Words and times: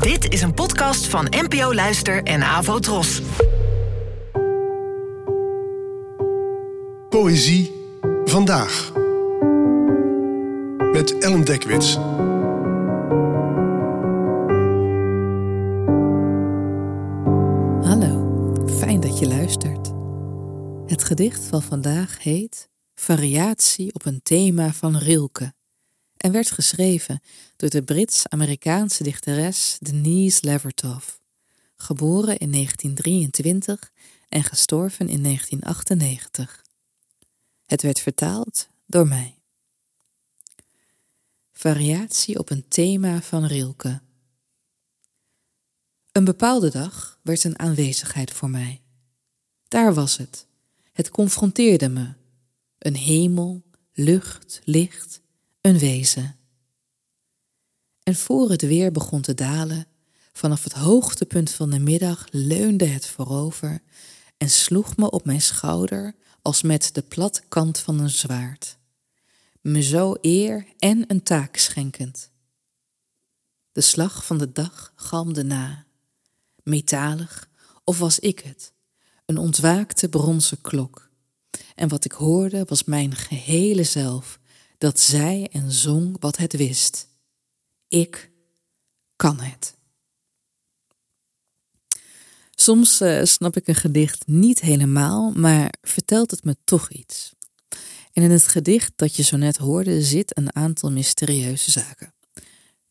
Dit 0.00 0.32
is 0.32 0.42
een 0.42 0.54
podcast 0.54 1.06
van 1.06 1.26
NPO 1.30 1.74
Luister 1.74 2.22
en 2.22 2.42
Avo 2.42 2.78
Tros. 2.78 3.22
Poëzie 7.08 7.72
vandaag. 8.24 8.92
Met 10.92 11.18
Ellen 11.18 11.44
Dekwits. 11.44 11.94
Hallo, 17.88 18.54
fijn 18.78 19.00
dat 19.00 19.18
je 19.18 19.26
luistert. 19.28 19.92
Het 20.86 21.04
gedicht 21.04 21.44
van 21.44 21.62
vandaag 21.62 22.22
heet 22.22 22.68
Variatie 22.94 23.94
op 23.94 24.06
een 24.06 24.20
thema 24.22 24.72
van 24.72 24.96
Rilke 24.96 25.52
en 26.22 26.32
werd 26.32 26.50
geschreven 26.50 27.22
door 27.56 27.70
de 27.70 27.82
Brits-Amerikaanse 27.82 29.02
dichteres 29.02 29.76
Denise 29.80 30.46
Levertov, 30.46 31.08
geboren 31.76 32.38
in 32.38 32.52
1923 32.52 33.92
en 34.28 34.44
gestorven 34.44 35.08
in 35.08 35.22
1998. 35.22 36.64
Het 37.66 37.82
werd 37.82 38.00
vertaald 38.00 38.68
door 38.86 39.08
mij. 39.08 39.38
Variatie 41.52 42.38
op 42.38 42.50
een 42.50 42.68
thema 42.68 43.22
van 43.22 43.46
Rilke. 43.46 44.00
Een 46.12 46.24
bepaalde 46.24 46.70
dag 46.70 47.18
werd 47.22 47.44
een 47.44 47.58
aanwezigheid 47.58 48.32
voor 48.32 48.50
mij. 48.50 48.82
Daar 49.68 49.94
was 49.94 50.16
het. 50.16 50.46
Het 50.92 51.10
confronteerde 51.10 51.88
me. 51.88 52.12
Een 52.78 52.96
hemel, 52.96 53.62
lucht, 53.92 54.60
licht, 54.64 55.20
een 55.62 55.78
wezen. 55.78 56.36
En 58.02 58.14
voor 58.14 58.50
het 58.50 58.62
weer 58.62 58.92
begon 58.92 59.20
te 59.20 59.34
dalen, 59.34 59.86
vanaf 60.32 60.64
het 60.64 60.72
hoogtepunt 60.72 61.50
van 61.50 61.70
de 61.70 61.78
middag 61.78 62.26
leunde 62.30 62.86
het 62.86 63.06
voorover 63.06 63.82
en 64.36 64.50
sloeg 64.50 64.96
me 64.96 65.10
op 65.10 65.24
mijn 65.24 65.40
schouder 65.40 66.14
als 66.42 66.62
met 66.62 66.90
de 66.92 67.02
platte 67.02 67.42
kant 67.48 67.78
van 67.78 67.98
een 68.00 68.10
zwaard, 68.10 68.78
me 69.60 69.82
zo 69.82 70.14
eer 70.20 70.66
en 70.78 71.04
een 71.06 71.22
taak 71.22 71.56
schenkend. 71.56 72.30
De 73.72 73.80
slag 73.80 74.26
van 74.26 74.38
de 74.38 74.52
dag 74.52 74.92
galmde 74.96 75.42
na, 75.42 75.84
metalig, 76.62 77.48
of 77.84 77.98
was 77.98 78.18
ik 78.18 78.40
het, 78.40 78.72
een 79.26 79.38
ontwaakte 79.38 80.08
bronzen 80.08 80.60
klok. 80.60 81.10
En 81.74 81.88
wat 81.88 82.04
ik 82.04 82.12
hoorde 82.12 82.64
was 82.64 82.84
mijn 82.84 83.14
gehele 83.14 83.84
zelf, 83.84 84.40
dat 84.82 85.00
zei 85.00 85.44
en 85.44 85.72
zong 85.72 86.16
wat 86.20 86.36
het 86.36 86.56
wist. 86.56 87.08
Ik 87.88 88.30
kan 89.16 89.40
het. 89.40 89.76
Soms 92.50 93.00
uh, 93.00 93.24
snap 93.24 93.56
ik 93.56 93.68
een 93.68 93.74
gedicht 93.74 94.26
niet 94.26 94.60
helemaal, 94.60 95.32
maar 95.32 95.74
vertelt 95.82 96.30
het 96.30 96.44
me 96.44 96.56
toch 96.64 96.90
iets. 96.90 97.32
En 98.12 98.22
in 98.22 98.30
het 98.30 98.46
gedicht 98.46 98.92
dat 98.96 99.16
je 99.16 99.22
zo 99.22 99.36
net 99.36 99.56
hoorde 99.56 100.02
zit 100.02 100.36
een 100.36 100.54
aantal 100.54 100.92
mysterieuze 100.92 101.70
zaken. 101.70 102.14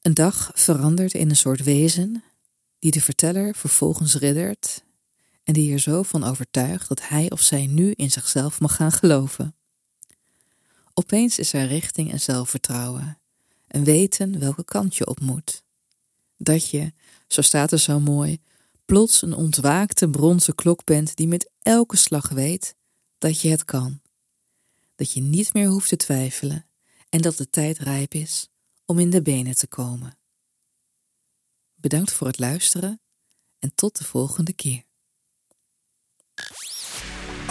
Een 0.00 0.14
dag 0.14 0.50
verandert 0.54 1.14
in 1.14 1.30
een 1.30 1.36
soort 1.36 1.62
wezen 1.62 2.24
die 2.78 2.90
de 2.90 3.00
verteller 3.00 3.54
vervolgens 3.54 4.14
riddert 4.14 4.84
en 5.44 5.52
die 5.52 5.72
er 5.72 5.78
zo 5.78 6.02
van 6.02 6.24
overtuigt 6.24 6.88
dat 6.88 7.08
hij 7.08 7.30
of 7.30 7.40
zij 7.40 7.66
nu 7.66 7.90
in 7.90 8.10
zichzelf 8.10 8.60
mag 8.60 8.74
gaan 8.74 8.92
geloven. 8.92 9.54
Opeens 10.94 11.38
is 11.38 11.52
er 11.52 11.66
richting 11.66 12.12
en 12.12 12.20
zelfvertrouwen 12.20 13.18
en 13.66 13.84
weten 13.84 14.38
welke 14.38 14.64
kant 14.64 14.96
je 14.96 15.06
op 15.06 15.20
moet. 15.20 15.62
Dat 16.36 16.68
je, 16.68 16.92
zo 17.26 17.42
staat 17.42 17.72
er 17.72 17.78
zo 17.78 18.00
mooi, 18.00 18.40
plots 18.84 19.22
een 19.22 19.34
ontwaakte 19.34 20.10
bronzen 20.10 20.54
klok 20.54 20.84
bent 20.84 21.16
die 21.16 21.28
met 21.28 21.50
elke 21.62 21.96
slag 21.96 22.28
weet 22.28 22.74
dat 23.18 23.40
je 23.40 23.48
het 23.48 23.64
kan. 23.64 24.00
Dat 24.94 25.12
je 25.12 25.20
niet 25.20 25.54
meer 25.54 25.68
hoeft 25.68 25.88
te 25.88 25.96
twijfelen 25.96 26.66
en 27.08 27.20
dat 27.20 27.36
de 27.36 27.50
tijd 27.50 27.78
rijp 27.78 28.14
is 28.14 28.48
om 28.84 28.98
in 28.98 29.10
de 29.10 29.22
benen 29.22 29.54
te 29.54 29.66
komen. 29.66 30.18
Bedankt 31.74 32.12
voor 32.12 32.26
het 32.26 32.38
luisteren 32.38 33.00
en 33.58 33.74
tot 33.74 33.98
de 33.98 34.04
volgende 34.04 34.52
keer. 34.52 34.89